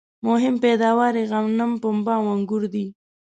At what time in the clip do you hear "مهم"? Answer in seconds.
0.27-0.55